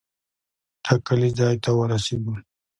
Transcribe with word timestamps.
ټاکلي 0.85 1.29
ځای 1.39 1.55
ته 1.63 1.69
ورسېدو. 1.77 2.33